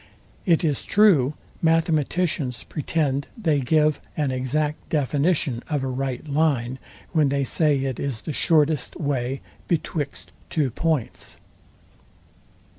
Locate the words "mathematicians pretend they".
1.61-3.59